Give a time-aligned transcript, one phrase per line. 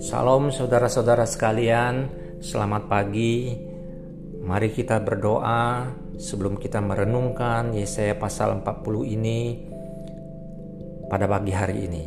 [0.00, 2.08] Salam saudara-saudara sekalian,
[2.40, 3.52] selamat pagi.
[4.40, 9.60] Mari kita berdoa sebelum kita merenungkan Yesaya pasal 40 ini
[11.12, 12.06] pada pagi hari ini.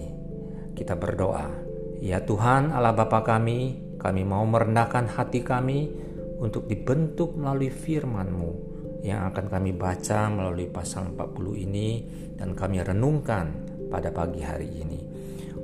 [0.74, 1.54] Kita berdoa,
[2.02, 5.94] ya Tuhan Allah Bapa kami, kami mau merendahkan hati kami
[6.42, 8.74] untuk dibentuk melalui firman-Mu
[9.06, 11.90] yang akan kami baca melalui pasal 40 ini
[12.34, 15.02] dan kami renungkan pada pagi hari ini.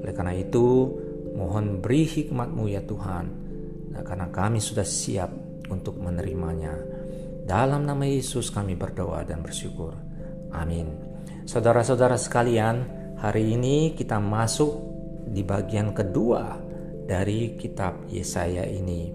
[0.06, 0.94] Oleh karena itu,
[1.40, 3.26] Mohon beri hikmatmu ya Tuhan,
[3.96, 5.32] nah, karena kami sudah siap
[5.72, 6.76] untuk menerimanya.
[7.48, 9.96] Dalam nama Yesus kami berdoa dan bersyukur.
[10.52, 10.92] Amin.
[11.48, 12.84] Saudara-saudara sekalian,
[13.23, 14.84] hari ini kita masuk
[15.32, 16.59] di bagian kedua
[17.08, 19.08] dari kitab Yesaya ini,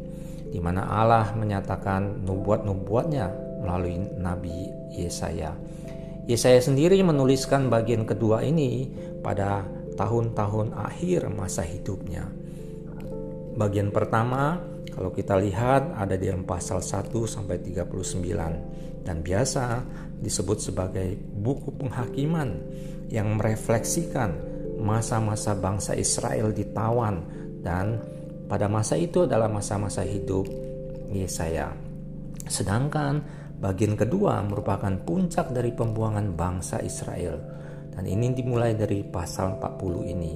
[0.48, 3.26] di mana Allah menyatakan nubuat-nubuatnya
[3.60, 5.52] melalui Nabi Yesaya.
[6.24, 8.88] Yesaya sendiri menuliskan bagian kedua ini
[9.20, 9.64] pada
[9.94, 12.24] tahun-tahun akhir masa hidupnya.
[13.54, 14.58] Bagian pertama,
[14.90, 19.84] kalau kita lihat ada di pasal 1 sampai 39 dan biasa
[20.18, 22.56] disebut sebagai buku penghakiman
[23.12, 24.34] yang merefleksikan
[24.80, 27.20] masa-masa bangsa Israel ditawan
[27.60, 28.00] dan
[28.48, 30.48] pada masa itu adalah masa-masa hidup
[31.12, 31.72] Yesaya.
[32.48, 33.22] Sedangkan
[33.64, 37.40] bagian kedua merupakan puncak dari pembuangan bangsa Israel
[37.96, 40.34] dan ini dimulai dari pasal 40 ini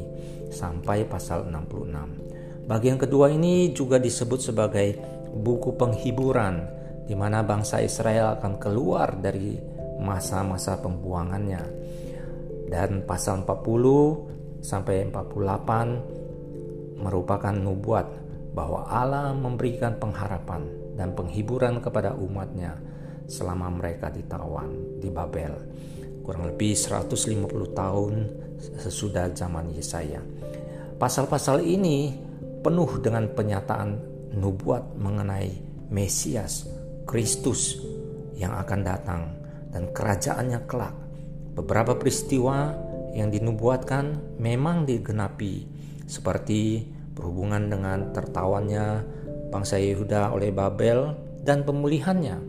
[0.49, 2.65] sampai pasal 66.
[2.65, 4.97] Bagian kedua ini juga disebut sebagai
[5.37, 6.65] buku penghiburan
[7.05, 9.61] di mana bangsa Israel akan keluar dari
[10.01, 11.61] masa-masa pembuangannya.
[12.69, 18.07] Dan pasal 40 sampai 48 merupakan nubuat
[18.57, 20.65] bahwa Allah memberikan pengharapan
[20.97, 22.77] dan penghiburan kepada umatnya
[23.29, 25.55] selama mereka ditawan di Babel
[26.29, 28.15] kurang lebih 150 tahun
[28.85, 30.21] sesudah zaman Yesaya.
[31.01, 32.13] Pasal-pasal ini
[32.61, 33.97] penuh dengan penyataan
[34.37, 35.49] nubuat mengenai
[35.89, 36.69] Mesias,
[37.09, 37.81] Kristus
[38.37, 39.23] yang akan datang
[39.73, 40.93] dan kerajaannya kelak.
[41.57, 42.77] Beberapa peristiwa
[43.17, 45.65] yang dinubuatkan memang digenapi
[46.05, 46.85] seperti
[47.17, 48.87] berhubungan dengan tertawannya
[49.49, 52.48] bangsa Yehuda oleh Babel dan pemulihannya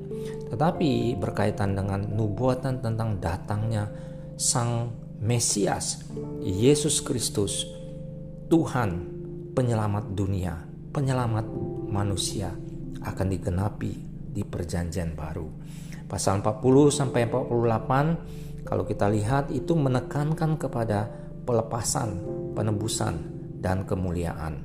[0.49, 3.89] tetapi berkaitan dengan nubuatan tentang datangnya
[4.39, 4.89] Sang
[5.19, 6.09] Mesias,
[6.41, 7.67] Yesus Kristus,
[8.49, 9.05] Tuhan,
[9.53, 10.57] penyelamat dunia,
[10.89, 11.45] penyelamat
[11.91, 12.49] manusia
[13.03, 13.93] akan digenapi
[14.31, 15.47] di perjanjian baru.
[16.09, 21.09] Pasal 40 sampai 48 kalau kita lihat itu menekankan kepada
[21.45, 22.21] pelepasan,
[22.53, 23.15] penebusan
[23.61, 24.61] dan kemuliaan.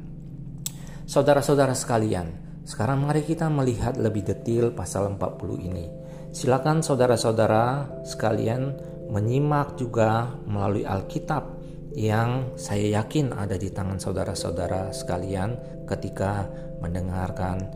[1.04, 5.86] Saudara-saudara sekalian, sekarang mari kita melihat lebih detail pasal 40 ini.
[6.32, 8.72] Silakan saudara-saudara sekalian
[9.12, 11.60] menyimak juga melalui Alkitab
[11.94, 16.48] yang saya yakin ada di tangan saudara-saudara sekalian ketika
[16.80, 17.68] mendengarkan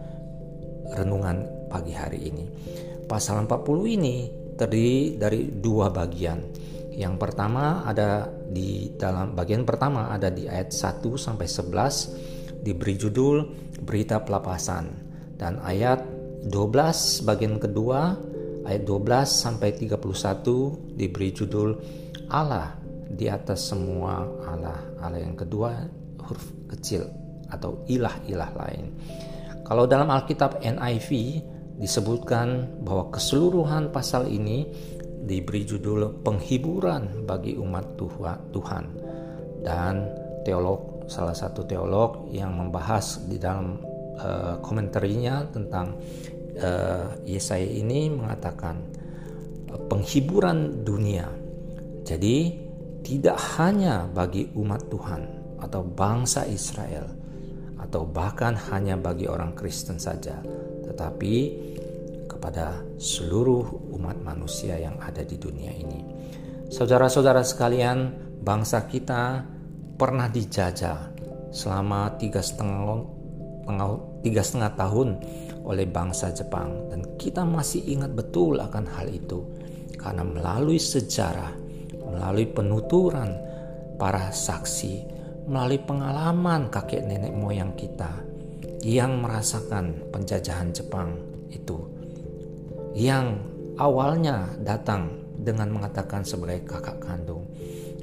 [0.97, 2.45] renungan pagi hari ini.
[3.05, 4.17] Pasal 40 ini
[4.57, 6.41] terdiri dari dua bagian.
[6.97, 13.47] Yang pertama ada di dalam bagian pertama ada di ayat 1 sampai 11 diberi judul
[13.79, 14.91] Berita Pelepasan
[15.39, 16.03] dan ayat
[16.47, 18.19] 12 bagian kedua
[18.67, 21.79] ayat 12 sampai 31 diberi judul
[22.29, 22.77] Allah
[23.09, 25.01] di atas semua Allah.
[25.01, 25.89] Allah yang kedua
[26.21, 27.09] huruf kecil
[27.49, 28.93] atau ilah-ilah lain.
[29.65, 31.41] Kalau dalam Alkitab NIV
[31.81, 34.69] disebutkan bahwa keseluruhan pasal ini
[35.25, 37.97] diberi judul penghiburan bagi umat
[38.53, 38.85] Tuhan
[39.65, 39.95] dan
[40.45, 43.81] teolog salah satu teolog yang membahas di dalam
[44.21, 45.97] uh, komentarnya tentang
[46.61, 48.85] uh, Yesaya ini mengatakan
[49.89, 51.29] penghiburan dunia.
[52.05, 52.57] Jadi
[53.05, 55.23] tidak hanya bagi umat Tuhan
[55.59, 57.09] atau bangsa Israel
[57.79, 60.37] atau bahkan hanya bagi orang Kristen saja,
[60.85, 61.35] tetapi
[62.29, 66.01] kepada seluruh umat manusia yang ada di dunia ini.
[66.69, 68.13] Saudara-saudara sekalian,
[68.45, 69.41] bangsa kita
[69.99, 71.11] pernah dijajah
[71.51, 73.03] selama tiga setengah,
[74.23, 75.09] tiga setengah tahun
[75.67, 76.89] oleh bangsa Jepang.
[76.89, 79.43] Dan kita masih ingat betul akan hal itu.
[79.99, 81.53] Karena melalui sejarah,
[82.07, 83.35] melalui penuturan
[83.99, 85.03] para saksi,
[85.51, 88.23] melalui pengalaman kakek nenek moyang kita
[88.87, 91.19] yang merasakan penjajahan Jepang
[91.51, 91.83] itu
[92.95, 93.43] yang
[93.75, 97.43] awalnya datang dengan mengatakan sebagai kakak kandung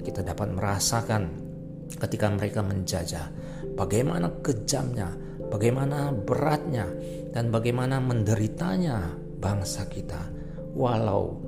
[0.04, 1.45] kita dapat merasakan
[1.94, 3.30] ketika mereka menjajah.
[3.76, 5.12] Bagaimana kejamnya,
[5.52, 6.88] bagaimana beratnya,
[7.36, 9.12] dan bagaimana menderitanya
[9.42, 10.32] bangsa kita
[10.76, 11.40] walau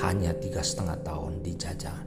[0.00, 1.98] hanya tiga setengah tahun dijajah.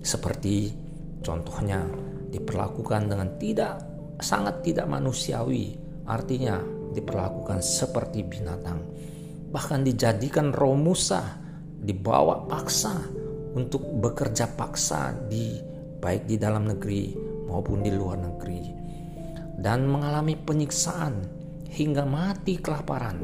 [0.00, 0.74] Seperti
[1.20, 1.84] Contohnya
[2.32, 3.84] diperlakukan dengan tidak
[4.20, 5.76] sangat tidak manusiawi,
[6.08, 6.60] artinya
[6.96, 8.80] diperlakukan seperti binatang.
[9.52, 11.36] Bahkan dijadikan romusa,
[11.80, 12.96] dibawa paksa
[13.52, 15.60] untuk bekerja paksa di
[16.00, 18.70] baik di dalam negeri maupun di luar negeri
[19.58, 21.26] dan mengalami penyiksaan
[21.66, 23.18] hingga mati kelaparan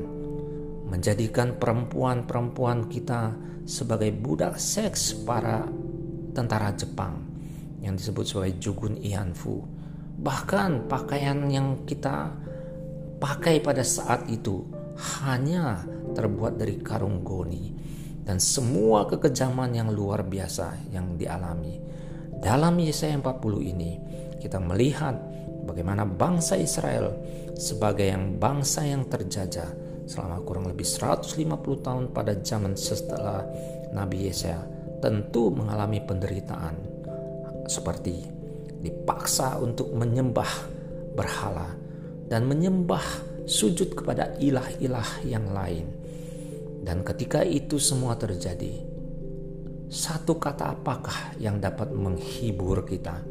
[0.90, 3.34] menjadikan perempuan-perempuan kita
[3.67, 5.62] sebagai budak seks para
[6.34, 7.23] tentara Jepang
[7.81, 9.62] yang disebut sebagai Jugun Ianfu
[10.19, 12.34] bahkan pakaian yang kita
[13.22, 14.64] pakai pada saat itu
[15.22, 15.84] hanya
[16.17, 17.76] terbuat dari karung goni
[18.26, 21.79] dan semua kekejaman yang luar biasa yang dialami.
[22.41, 23.93] Dalam Yesaya 40 ini
[24.38, 25.17] kita melihat
[25.67, 27.17] bagaimana bangsa Israel
[27.56, 29.73] sebagai yang bangsa yang terjajah
[30.06, 31.43] selama kurang lebih 150
[31.83, 33.43] tahun pada zaman setelah
[33.91, 34.62] Nabi Yesaya
[35.03, 36.77] tentu mengalami penderitaan
[37.67, 38.23] seperti
[38.81, 40.49] dipaksa untuk menyembah
[41.19, 41.75] berhala
[42.31, 43.03] dan menyembah
[43.47, 45.87] sujud kepada ilah-ilah yang lain.
[46.87, 48.79] Dan ketika itu semua terjadi,
[49.87, 53.23] satu kata apakah yang dapat menghibur kita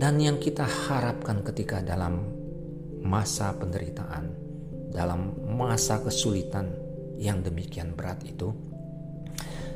[0.00, 2.24] dan yang kita harapkan ketika dalam
[3.04, 4.32] masa penderitaan,
[4.88, 6.72] dalam masa kesulitan
[7.20, 8.48] yang demikian berat itu?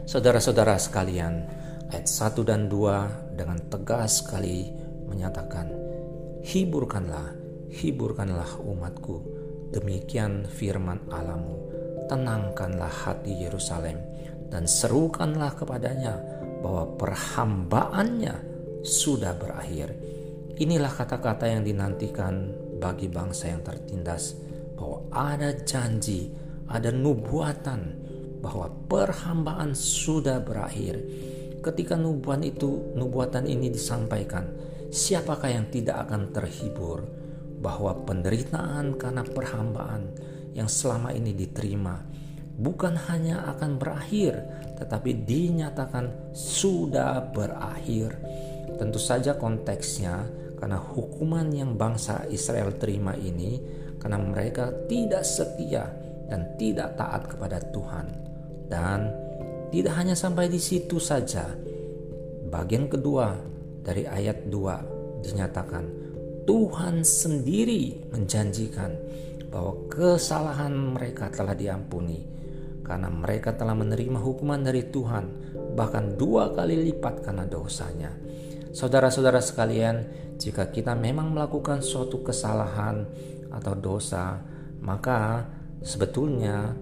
[0.06, 1.44] Saudara-saudara sekalian,
[1.92, 4.70] ayat 1 dan 2 dengan tegas sekali
[5.06, 5.68] menyatakan,
[6.46, 7.34] Hiburkanlah,
[7.68, 9.18] hiburkanlah umatku,
[9.74, 11.66] demikian firman Alamu
[12.06, 13.98] tenangkanlah hati Yerusalem
[14.50, 16.18] dan serukanlah kepadanya
[16.62, 18.34] bahwa perhambaannya
[18.82, 19.92] sudah berakhir.
[20.56, 24.36] Inilah kata-kata yang dinantikan bagi bangsa yang tertindas
[24.76, 26.32] bahwa ada janji,
[26.68, 27.80] ada nubuatan
[28.40, 31.00] bahwa perhambaan sudah berakhir.
[31.60, 34.46] Ketika nubuatan itu, nubuatan ini disampaikan,
[34.88, 37.02] siapakah yang tidak akan terhibur
[37.58, 40.14] bahwa penderitaan karena perhambaan
[40.54, 42.00] yang selama ini diterima
[42.56, 44.40] bukan hanya akan berakhir,
[44.80, 48.16] tetapi dinyatakan sudah berakhir.
[48.76, 50.24] Tentu saja konteksnya
[50.56, 53.60] karena hukuman yang bangsa Israel terima ini
[54.00, 55.88] karena mereka tidak setia
[56.28, 58.06] dan tidak taat kepada Tuhan.
[58.66, 59.12] Dan
[59.70, 61.46] tidak hanya sampai di situ saja.
[62.46, 63.36] Bagian kedua
[63.84, 65.84] dari ayat 2 dinyatakan
[66.46, 68.94] Tuhan sendiri menjanjikan
[69.50, 72.35] bahwa kesalahan mereka telah diampuni
[72.86, 75.26] karena mereka telah menerima hukuman dari Tuhan
[75.74, 78.14] bahkan dua kali lipat karena dosanya.
[78.70, 80.06] Saudara-saudara sekalian,
[80.38, 83.04] jika kita memang melakukan suatu kesalahan
[83.50, 84.38] atau dosa,
[84.80, 85.48] maka
[85.82, 86.76] sebetulnya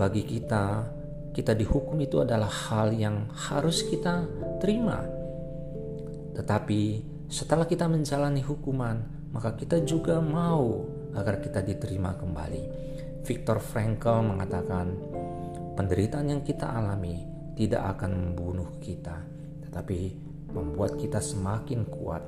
[0.00, 0.96] bagi kita
[1.30, 4.26] kita dihukum itu adalah hal yang harus kita
[4.58, 5.04] terima.
[6.34, 6.82] Tetapi
[7.30, 12.62] setelah kita menjalani hukuman, maka kita juga mau agar kita diterima kembali.
[13.22, 14.86] Viktor Frankl mengatakan,
[15.80, 17.24] penderitaan yang kita alami
[17.56, 19.16] tidak akan membunuh kita,
[19.64, 20.12] tetapi
[20.52, 22.20] membuat kita semakin kuat.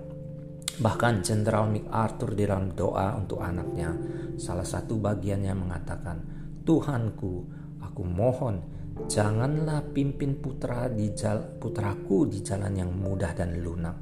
[0.81, 3.93] Bahkan Jenderal MacArthur di dalam doa untuk anaknya,
[4.41, 6.17] salah satu bagiannya mengatakan,
[6.65, 7.45] Tuhanku,
[7.85, 8.65] aku mohon
[9.05, 14.01] janganlah pimpin putra di jal, putraku di jalan yang mudah dan lunak,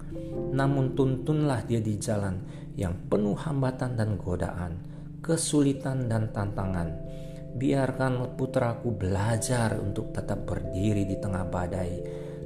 [0.54, 2.38] namun tuntunlah dia di jalan
[2.78, 4.78] yang penuh hambatan dan godaan,
[5.18, 7.18] kesulitan dan tantangan.
[7.50, 11.92] Biarkan putraku belajar untuk tetap berdiri di tengah badai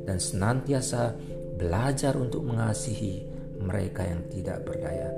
[0.05, 1.15] dan senantiasa
[1.57, 3.25] belajar untuk mengasihi
[3.61, 5.09] mereka yang tidak berdaya.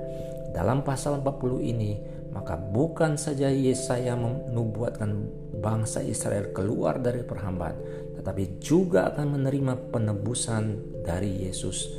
[0.53, 1.91] Dalam pasal 40 ini,
[2.31, 5.09] maka bukan saja Yesaya menubuatkan
[5.57, 7.77] bangsa Israel keluar dari perhambaan,
[8.19, 10.63] tetapi juga akan menerima penebusan
[11.01, 11.89] dari Yesus.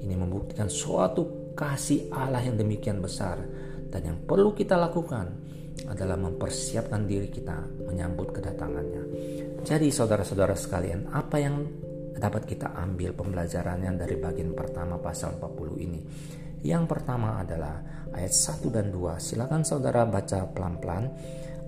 [0.00, 3.40] Ini membuktikan suatu kasih Allah yang demikian besar
[3.88, 5.30] dan yang perlu kita lakukan
[5.90, 9.02] adalah mempersiapkan diri kita menyambut kedatangannya.
[9.66, 11.66] Jadi saudara-saudara sekalian, apa yang
[12.14, 16.00] dapat kita ambil pembelajarannya dari bagian pertama pasal 40 ini?
[16.64, 19.20] Yang pertama adalah ayat 1 dan 2.
[19.20, 21.04] Silakan saudara baca pelan-pelan.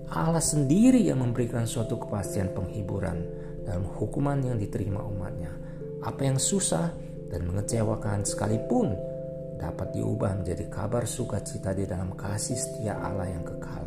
[0.07, 3.21] Allah sendiri yang memberikan suatu kepastian penghiburan
[3.67, 5.51] dalam hukuman yang diterima umatnya.
[6.01, 6.95] Apa yang susah
[7.27, 8.95] dan mengecewakan sekalipun
[9.57, 13.86] dapat diubah menjadi kabar sukacita di dalam kasih setia Allah yang kekal.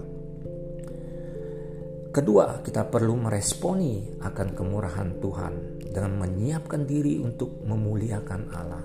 [2.11, 5.55] Kedua, kita perlu meresponi akan kemurahan Tuhan
[5.95, 8.83] dengan menyiapkan diri untuk memuliakan Allah.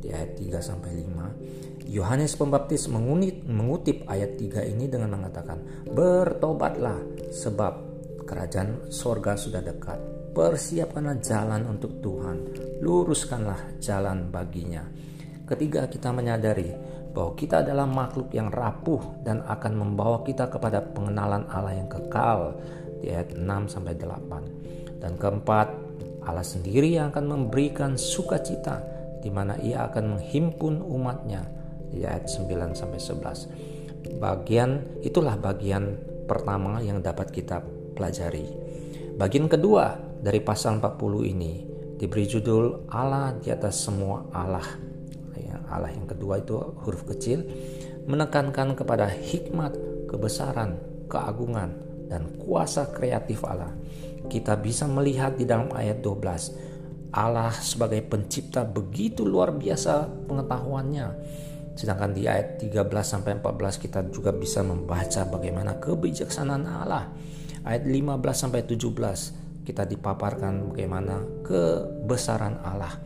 [0.00, 7.28] Di ayat 3 sampai 5, Yohanes Pembaptis mengunit, mengutip ayat 3 ini dengan mengatakan, "Bertobatlah
[7.28, 7.72] sebab
[8.24, 12.36] kerajaan sorga sudah dekat." persiapkanlah jalan untuk Tuhan,
[12.80, 14.88] luruskanlah jalan baginya.
[15.44, 16.72] Ketiga, kita menyadari
[17.12, 22.56] bahwa kita adalah makhluk yang rapuh dan akan membawa kita kepada pengenalan Allah yang kekal
[23.04, 24.98] di ayat 6 sampai 8.
[24.98, 25.68] Dan keempat,
[26.24, 28.80] Allah sendiri yang akan memberikan sukacita
[29.20, 31.46] di mana ia akan menghimpun umatnya
[31.92, 34.18] di ayat 9 sampai 11.
[34.18, 37.62] Bagian itulah bagian pertama yang dapat kita
[37.94, 38.48] pelajari.
[39.14, 41.52] Bagian kedua dari pasal 40 ini
[42.00, 44.91] diberi judul Allah di atas semua Allah.
[45.72, 47.44] Allah yang kedua itu huruf kecil
[48.04, 49.72] menekankan kepada hikmat,
[50.10, 50.76] kebesaran,
[51.06, 51.72] keagungan,
[52.10, 53.72] dan kuasa kreatif Allah.
[54.26, 56.72] Kita bisa melihat di dalam ayat 12
[57.12, 61.06] Allah sebagai pencipta begitu luar biasa pengetahuannya.
[61.76, 67.12] Sedangkan di ayat 13 sampai 14 kita juga bisa membaca bagaimana kebijaksanaan Allah.
[67.64, 72.96] Ayat 15 sampai 17 kita dipaparkan bagaimana kebesaran Allah.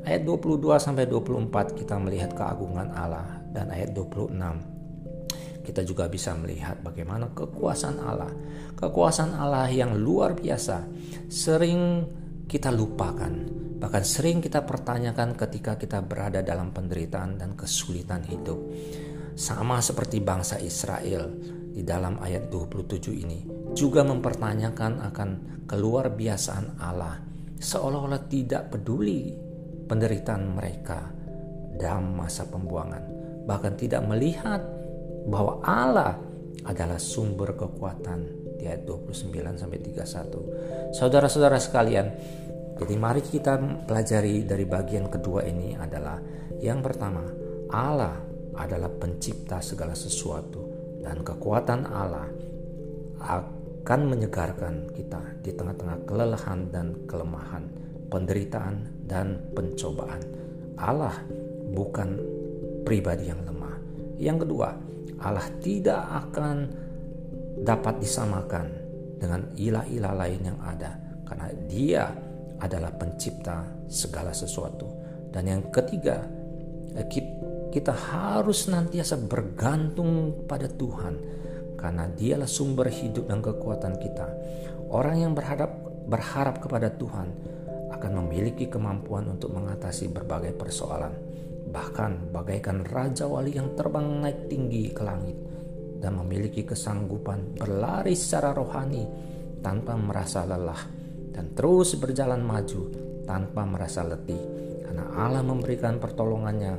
[0.00, 4.80] Ayat 22 sampai 24 kita melihat keagungan Allah dan ayat 26
[5.60, 8.32] kita juga bisa melihat bagaimana kekuasaan Allah.
[8.74, 10.88] Kekuasaan Allah yang luar biasa
[11.28, 12.08] sering
[12.48, 13.30] kita lupakan,
[13.78, 18.58] bahkan sering kita pertanyakan ketika kita berada dalam penderitaan dan kesulitan hidup.
[19.36, 21.30] Sama seperti bangsa Israel
[21.70, 25.30] di dalam ayat 27 ini juga mempertanyakan akan
[25.70, 27.22] keluar biasaan Allah
[27.60, 29.49] seolah-olah tidak peduli
[29.90, 31.10] penderitaan mereka
[31.74, 33.20] dalam masa pembuangan
[33.50, 34.62] bahkan tidak melihat
[35.26, 36.14] bahwa Allah
[36.62, 40.94] adalah sumber kekuatan di ayat 29 sampai 31.
[40.94, 42.06] Saudara-saudara sekalian,
[42.76, 43.56] jadi mari kita
[43.88, 46.20] pelajari dari bagian kedua ini adalah
[46.60, 47.24] yang pertama,
[47.72, 48.20] Allah
[48.54, 50.68] adalah pencipta segala sesuatu
[51.00, 52.28] dan kekuatan Allah
[53.20, 57.64] akan menyegarkan kita di tengah-tengah kelelahan dan kelemahan,
[58.12, 60.22] penderitaan dan pencobaan.
[60.78, 61.18] Allah
[61.74, 62.14] bukan
[62.86, 63.74] pribadi yang lemah.
[64.22, 64.68] Yang kedua,
[65.26, 66.00] Allah tidak
[66.30, 66.56] akan
[67.66, 68.66] dapat disamakan
[69.18, 72.04] dengan ilah-ilah lain yang ada karena dia
[72.62, 74.86] adalah pencipta segala sesuatu.
[75.28, 76.24] Dan yang ketiga,
[76.94, 77.06] eh,
[77.70, 81.14] kita harus nantiasa bergantung pada Tuhan
[81.78, 84.26] karena dialah sumber hidup dan kekuatan kita.
[84.90, 85.70] Orang yang berharap
[86.10, 87.30] berharap kepada Tuhan
[88.00, 91.12] akan memiliki kemampuan untuk mengatasi berbagai persoalan
[91.70, 95.38] bahkan bagaikan raja wali yang terbang naik tinggi ke langit
[96.00, 99.04] dan memiliki kesanggupan berlari secara rohani
[99.60, 100.80] tanpa merasa lelah
[101.30, 102.90] dan terus berjalan maju
[103.28, 104.40] tanpa merasa letih
[104.82, 106.74] karena Allah memberikan pertolongannya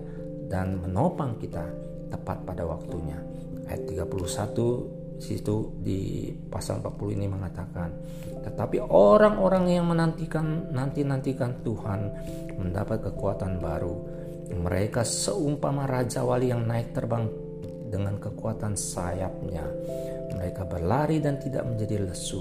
[0.52, 1.64] dan menopang kita
[2.12, 3.16] tepat pada waktunya.
[3.72, 7.90] Ayat 31 situ di pasal 40 ini mengatakan
[8.42, 12.02] tetapi orang-orang yang menantikan nanti-nantikan Tuhan
[12.58, 17.30] mendapat kekuatan baru mereka seumpama raja wali yang naik terbang
[17.92, 19.64] dengan kekuatan sayapnya.
[20.32, 22.40] Mereka berlari dan tidak menjadi lesu.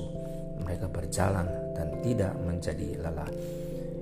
[0.62, 3.30] Mereka berjalan dan tidak menjadi lelah.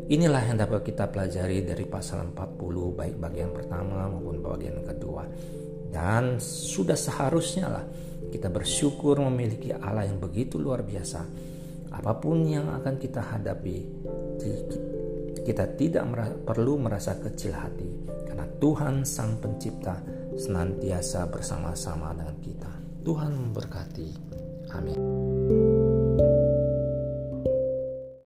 [0.09, 5.25] Inilah yang dapat kita pelajari dari pasal 40 baik bagian pertama maupun bagian kedua.
[5.89, 7.85] Dan sudah seharusnya lah
[8.29, 11.21] kita bersyukur memiliki Allah yang begitu luar biasa.
[11.89, 13.77] Apa pun yang akan kita hadapi,
[15.43, 16.05] kita tidak
[16.45, 17.89] perlu merasa kecil hati
[18.29, 19.97] karena Tuhan Sang Pencipta
[20.37, 22.73] senantiasa bersama-sama dengan kita.
[23.03, 24.09] Tuhan memberkati.
[24.77, 25.28] Amin.